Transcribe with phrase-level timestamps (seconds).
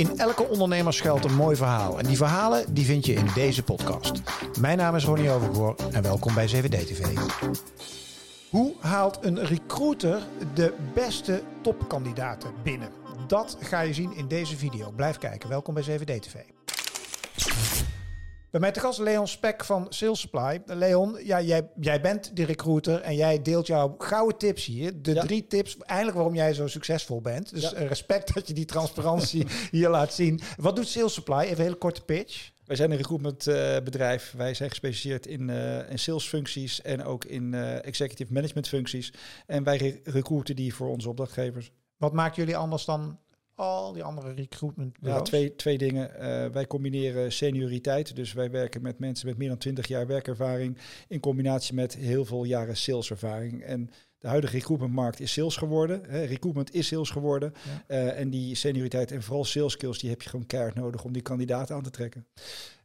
[0.00, 1.98] In elke ondernemer schuilt een mooi verhaal.
[1.98, 4.12] En die verhalen die vind je in deze podcast.
[4.60, 7.06] Mijn naam is Ronnie Overgoor en welkom bij 7D TV.
[8.50, 10.22] Hoe haalt een recruiter
[10.54, 12.88] de beste topkandidaten binnen?
[13.26, 14.90] Dat ga je zien in deze video.
[14.90, 15.48] Blijf kijken.
[15.48, 16.34] Welkom bij 7D TV.
[18.50, 20.60] Bij mij te gast Leon Spek van Sales Supply.
[20.66, 25.02] Leon, ja, jij, jij bent de recruiter en jij deelt jouw gouden tips hier.
[25.02, 25.22] De Ja.
[25.22, 27.50] drie tips eigenlijk waarom jij zo succesvol bent.
[27.54, 27.72] Dus Ja.
[27.72, 30.40] eh, respect dat je die transparantie hier laat zien.
[30.56, 31.38] Wat doet Sales Supply?
[31.40, 32.50] Even een hele korte pitch.
[32.64, 34.32] Wij zijn een recruitment eh, bedrijf.
[34.36, 39.12] Wij zijn gespecialiseerd in, eh in salesfuncties en ook in executive management functies.
[39.46, 41.70] En wij re- recruiten die voor onze opdrachtgevers.
[41.96, 43.18] Wat maakt jullie anders dan
[43.60, 46.14] al die andere recruitment Ja, twee, twee dingen.
[46.14, 48.16] Eh, wij combineren senioriteit.
[48.16, 50.78] Dus wij werken met mensen met meer dan 20 jaar werkervaring.
[51.08, 53.62] In combinatie met heel veel jaren saleservaring.
[53.62, 56.02] En de huidige recruitmentmarkt is sales geworden.
[56.08, 56.24] Hè.
[56.24, 57.52] Recruitment is sales geworden.
[57.64, 57.84] Ja.
[57.86, 61.12] Eh, en die senioriteit en vooral sales skills, die heb je gewoon keihard nodig om
[61.12, 62.26] die kandidaten aan te trekken.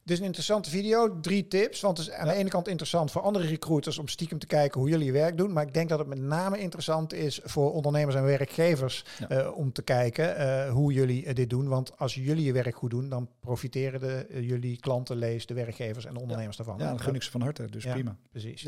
[0.06, 1.20] Dit is een interessante video.
[1.20, 1.82] Drie tips.
[1.82, 4.80] Want het is aan de ene kant interessant voor andere recruiters om stiekem te kijken
[4.80, 5.54] hoe jullie je werk doen.
[5.54, 9.28] Maar ik denk dat het met name interessant is voor ondernemers en werkgevers Ja.
[9.28, 11.68] eh, om te kijken eh, hoe jullie eh, dit doen.
[11.68, 16.06] Want als jullie je werk goed doen, dan profiteren de, jullie klanten, lees, de werkgevers
[16.06, 16.78] en de ondernemers daarvan.
[16.78, 17.66] Ja, dan gun ik ze van harte.
[17.70, 18.16] Dus prima.
[18.32, 18.68] Precies.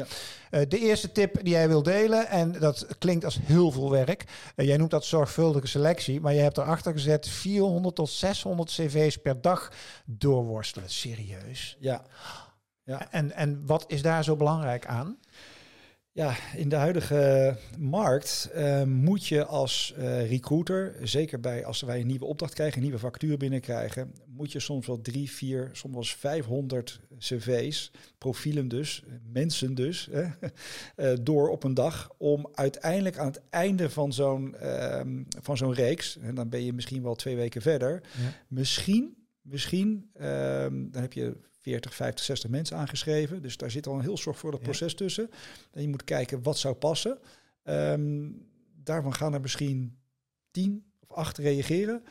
[0.49, 4.23] De eerste tip die jij wil delen, en dat klinkt als heel veel werk.
[4.55, 9.41] Jij noemt dat zorgvuldige selectie, maar je hebt erachter gezet 400 tot 600 cv's per
[9.41, 9.71] dag
[10.05, 10.89] doorworstelen.
[10.89, 11.25] Serieus.
[11.79, 12.05] Ja.
[12.83, 13.11] Ja.
[13.11, 15.17] En, en wat is daar zo belangrijk aan?
[16.17, 21.99] Ja, in de huidige markt eh, moet je als eh, recruiter, zeker bij als wij
[21.99, 25.93] een nieuwe opdracht krijgen, een nieuwe factuur binnenkrijgen, moet je soms wel drie, vier, soms
[25.93, 30.23] wel eens 500 cv's, profielen dus, mensen dus, hè,
[30.95, 35.73] eh, door op een dag om uiteindelijk aan het einde van zo'n ehm, van zo'n
[35.73, 38.33] reeks, en dan ben je misschien wel twee weken verder, Ja.
[38.47, 43.41] Misschien, misschien, ehm, dan heb je 40, 50, 60 mensen aangeschreven.
[43.41, 44.65] Dus daar zit al een heel zorgvuldig Ja.
[44.65, 45.29] proces tussen.
[45.71, 47.19] En je moet kijken wat zou passen.
[47.63, 48.29] Ehm,
[48.83, 49.97] daarvan gaan er misschien
[50.51, 52.03] 10 of 8 reageren.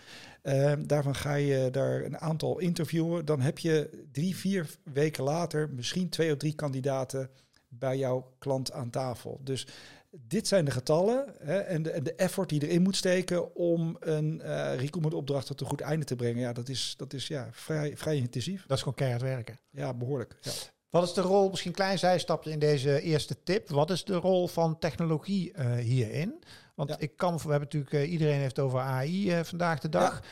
[0.43, 3.25] Ehm, daarvan ga je daar een aantal interviewen.
[3.25, 7.31] Dan heb je drie, vier weken later misschien twee of drie kandidaten
[7.69, 9.41] bij jouw klant aan tafel.
[9.45, 9.67] Dus
[10.11, 13.97] dit zijn de getallen hè, en, de, en de effort die erin moet steken om
[14.01, 16.41] een eh recruitment opdracht tot een goed einde te brengen.
[16.41, 18.67] Ja, dat is, dat is ja, vrij, vrij intensief.
[18.67, 19.59] Dat is gewoon keihard werken.
[19.71, 20.37] Ja, behoorlijk.
[20.41, 20.51] Ja.
[20.91, 23.69] Wat is de rol, misschien een klein zijstapje in deze eerste tip.
[23.69, 26.43] Wat is de rol van technologie eh, hierin?
[26.75, 26.97] Want Ja.
[26.99, 30.23] ik kan, we hebben natuurlijk, eh, iedereen heeft over AI eh, vandaag de dag.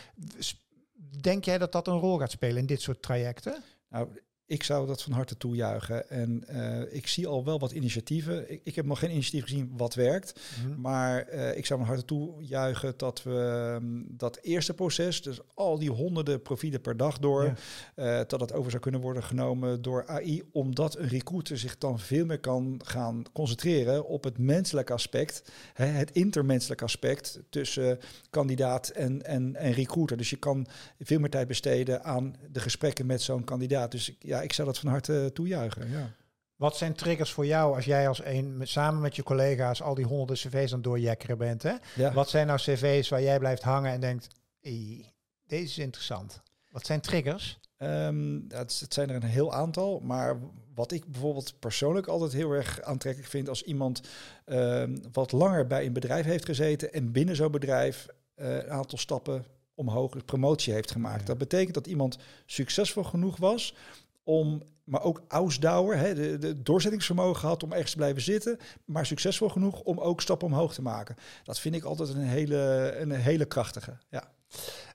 [1.20, 3.62] Denk jij dat dat een rol gaat spelen in dit soort trajecten?
[3.88, 4.08] Nou,
[4.46, 6.08] ik zou dat van harte toejuichen.
[6.10, 8.50] En eh, ik zie al wel wat initiatieven.
[8.52, 10.40] Ik, ik heb nog geen initiatief gezien wat werkt.
[10.76, 15.78] Maar eh, ik zou van harte toejuichen dat we ehm, dat eerste proces, dus al
[15.78, 17.54] die honderden profielen per dag door, Ja.
[17.94, 21.98] eh, dat dat over zou kunnen worden genomen door AI, omdat een recruiter zich dan
[21.98, 25.42] veel meer kan gaan concentreren op het menselijke aspect,
[25.74, 27.98] hè, het intermenselijk aspect tussen
[28.30, 30.16] kandidaat en, en, en recruiter.
[30.16, 30.66] Dus je kan
[31.00, 33.90] veel meer tijd besteden aan de gesprekken met zo'n kandidaat.
[33.90, 35.90] Dus ja, ik zou dat van harte toejuichen.
[35.90, 36.10] Ja.
[36.56, 40.04] Wat zijn triggers voor jou als jij als een, samen met je collega's al die
[40.04, 41.62] honderden cv's aan het doorjekkeren bent?
[41.62, 41.74] Hè?
[41.94, 42.12] Ja.
[42.12, 44.28] Wat zijn nou cv's waar jij blijft hangen en denkt,
[44.60, 45.12] "Hey,
[45.46, 46.42] deze is interessant.
[46.70, 47.58] Wat zijn triggers?
[47.76, 50.38] Ehm, het, het zijn er een heel aantal, maar
[50.74, 54.00] wat ik bijvoorbeeld persoonlijk altijd heel erg aantrekkelijk vind als iemand
[54.44, 58.98] ehm, wat langer bij een bedrijf heeft gezeten en binnen zo'n bedrijf eh, een aantal
[58.98, 59.44] stappen
[59.74, 61.20] omhoog, promotie heeft gemaakt.
[61.20, 61.26] Ja.
[61.26, 63.74] Dat betekent dat iemand succesvol genoeg was
[64.24, 69.48] om, maar ook ausdauer, hè, de, doorzettingsvermogen had om ergens te blijven zitten, maar succesvol
[69.48, 71.16] genoeg om ook stappen omhoog te maken.
[71.44, 73.96] Dat vind ik altijd een hele, een hele krachtige.
[74.10, 74.32] Ja.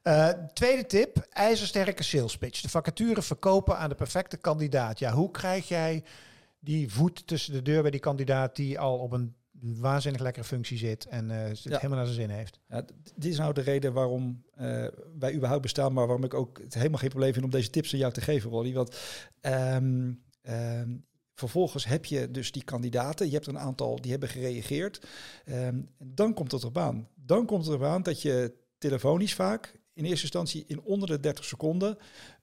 [0.02, 2.62] Eh, tweede tip, ijzersterke sales pitch.
[2.62, 5.00] De vacature verkopen aan de perfecte kandidaat.
[5.00, 6.04] Ja, hoe krijg jij
[6.60, 10.78] die voet tussen de deur bij die kandidaat die al op een waanzinnig lekkere functie
[10.78, 11.76] zit en eh, het Ja.
[11.76, 12.60] helemaal naar zijn zin heeft?
[12.68, 12.82] Ja,
[13.16, 14.86] dit is nou de reden waarom eh,
[15.20, 17.94] wij überhaupt bestaan, maar waarom ik ook het helemaal geen probleem vind om deze tips
[17.94, 18.74] aan jou te geven, Rolly.
[18.74, 18.98] Want
[19.42, 20.98] ehm, ehm,
[21.34, 25.06] vervolgens heb je dus die kandidaten, je hebt een aantal die hebben gereageerd.
[25.46, 27.08] Ehm, dan komt het erop aan.
[27.16, 31.20] Dan komt het erop aan dat je telefonisch vaak in eerste instantie in onder de
[31.20, 31.98] 30 seconden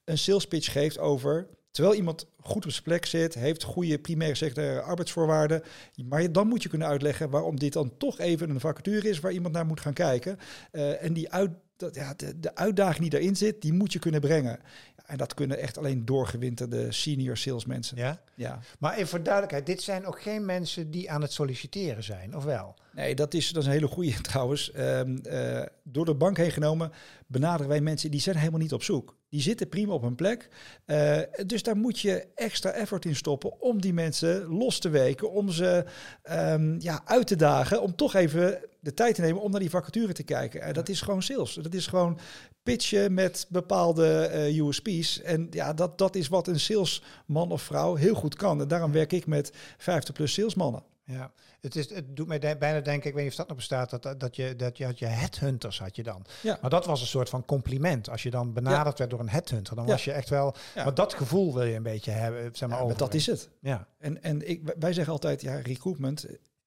[0.04, 4.36] een sales pitch geeft over Terwijl iemand goed op zijn plek zit, heeft goede primaire
[4.36, 5.62] secundaire arbeidsvoorwaarden.
[6.04, 9.32] Maar dan moet je kunnen uitleggen waarom dit dan toch even een vacature is waar
[9.32, 10.38] iemand naar moet gaan kijken.
[10.70, 13.98] Eh, en die uit, dat, ja, de, de uitdaging die daarin zit, die moet je
[13.98, 14.58] kunnen brengen.
[15.06, 17.96] En dat kunnen echt alleen doorgewinterde senior salesmensen.
[17.96, 18.20] Ja?
[18.34, 18.58] Ja.
[18.78, 22.44] Maar even voor duidelijkheid, dit zijn ook geen mensen die aan het solliciteren zijn, of
[22.44, 22.74] wel?
[22.92, 24.72] Nee, dat is, dat is een hele goede trouwens.
[24.72, 26.92] Ehm, eh, door de bank heen genomen
[27.26, 29.15] benaderen wij mensen die zijn helemaal niet op zoek.
[29.28, 30.48] Die zitten prima op hun plek.
[30.84, 35.30] Eh, dus daar moet je extra effort in stoppen om die mensen los te weken,
[35.30, 35.84] om ze
[36.22, 39.70] ehm, ja, uit te dagen, om toch even de tijd te nemen om naar die
[39.70, 40.60] vacature te kijken.
[40.60, 41.54] En dat is gewoon sales.
[41.54, 42.18] Dat is gewoon
[42.62, 45.22] pitchen met bepaalde eh, USP's.
[45.22, 48.60] En ja, dat, dat is wat een salesman of vrouw heel goed kan.
[48.60, 50.82] En daarom werk ik met 50 plus salesmannen.
[51.08, 53.56] Ja, het, is, het doet mij de- bijna denken, ik weet niet of dat nog
[53.56, 56.24] bestaat, dat, dat, je, dat je had je headhunters had je dan.
[56.42, 56.58] Ja.
[56.60, 58.10] Maar dat was een soort van compliment.
[58.10, 59.90] Als je dan benaderd werd door een headhunter, dan Ja.
[59.90, 60.54] was je echt wel...
[60.74, 63.48] Maar dat gevoel wil je een beetje hebben, zeg maar, maar dat is het.
[63.60, 66.26] Ja, En, en ik, wij zeggen altijd, ja, recruitment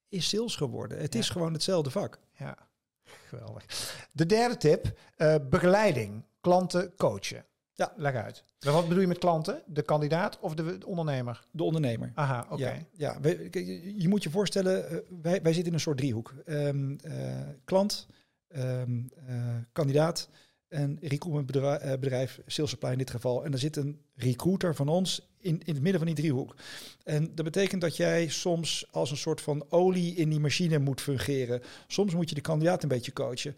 [0.10, 1.00] is sales geworden.
[1.00, 2.20] Het is gewoon hetzelfde vak.
[2.38, 2.58] ja,
[3.28, 3.66] geweldig.
[4.12, 7.46] De derde tip, eh, begeleiding, klanten coachen.
[7.80, 7.94] Ja.
[7.96, 8.44] Leg uit.
[8.66, 9.62] Maar Wat bedoel je met klanten?
[9.66, 11.44] De kandidaat of de ondernemer?
[11.52, 12.12] De ondernemer.
[12.16, 12.62] Aha, oké.
[12.64, 13.66] Ja, ja we- kijk,
[13.98, 16.34] je, moet je voorstellen, eh, wij, wij zitten in een soort driehoek.
[16.46, 17.14] Ehm, eh,
[17.66, 18.08] klant,
[18.48, 19.36] ehm, eh,
[19.72, 20.30] kandidaat
[20.68, 23.46] en recruitmentbedrijf, bedrijf, sales supply in dit geval.
[23.46, 26.56] En er zit een recruiter van ons in, in het midden van die driehoek.
[27.04, 31.02] En dat betekent dat jij soms als een soort van olie in die machine moet
[31.02, 31.62] fungeren.
[31.88, 33.56] Soms moet je de kandidaat een beetje coachen.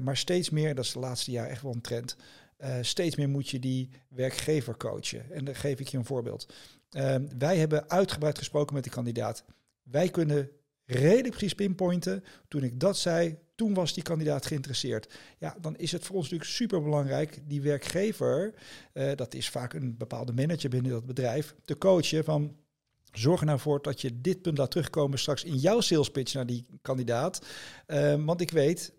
[0.00, 2.16] Maar steeds meer, dat is de laatste jaar echt wel een trend.
[2.60, 5.30] Eh, steeds meer moet je die werkgever coachen.
[5.30, 6.52] En daar geef ik je een voorbeeld.
[6.90, 9.44] Ehm, wij hebben uitgebreid gesproken met de kandidaat.
[9.82, 10.50] Wij kunnen
[10.84, 12.24] redelijk precies pinpointen.
[12.48, 15.12] Toen ik dat zei, toen was die kandidaat geïnteresseerd.
[15.38, 18.54] Ja, dan is het voor ons natuurlijk super belangrijk, die werkgever,
[18.92, 22.56] eh, dat is vaak een bepaalde manager binnen dat bedrijf, te coachen van.
[23.12, 26.34] Zorg er nou voor dat je dit punt laat terugkomen straks in jouw sales pitch
[26.34, 27.46] naar die kandidaat.
[27.86, 28.92] Ehm, want ik weet,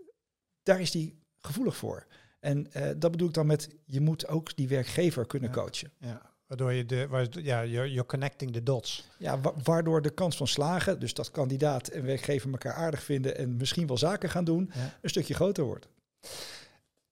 [0.63, 2.07] daar is die gevoelig voor.
[2.41, 5.55] En eh, dat bedoel ik dan met, je moet ook die werkgever kunnen Ja.
[5.55, 5.91] coachen.
[5.97, 9.07] Ja, waardoor je de, waar, ja, you're connecting the dots.
[9.17, 13.37] Ja, wa- waardoor de kans van slagen, dus dat kandidaat en werkgever elkaar aardig vinden
[13.37, 14.97] en misschien wel zaken gaan doen, Ja.
[15.01, 15.87] een stukje groter wordt.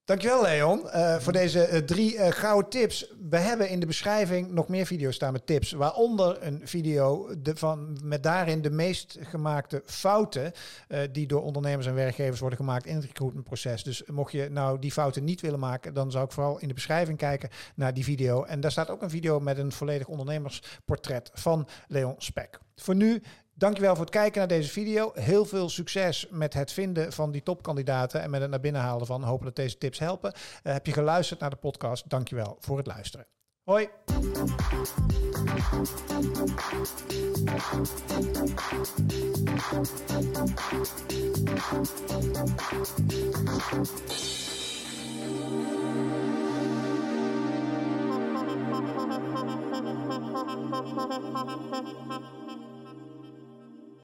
[0.09, 3.13] Dankjewel Leon eh, voor deze eh, drie eh, gouden tips.
[3.29, 5.71] We hebben in de beschrijving nog meer video's staan met tips.
[5.71, 10.51] Waaronder een video de, van, met daarin de meest gemaakte fouten
[11.11, 13.83] die door ondernemers en werkgevers worden gemaakt in het recruitmentproces.
[13.83, 16.73] Dus mocht je nou die fouten niet willen maken, dan zou ik vooral in de
[16.73, 18.43] beschrijving kijken naar die video.
[18.43, 22.59] En daar staat ook een video met een volledig ondernemersportret van Leon Spek.
[22.75, 23.21] Voor nu
[23.59, 25.11] Dankjewel voor het kijken naar deze video.
[25.13, 29.05] Heel veel succes met het vinden van die topkandidaten en met het naar binnen halen
[29.05, 29.23] van.
[29.23, 30.33] Hopen dat deze tips helpen.
[30.63, 32.09] Eh, heb je geluisterd naar de podcast?
[32.09, 33.25] Dankjewel voor het luisteren.
[33.63, 33.89] Hoi!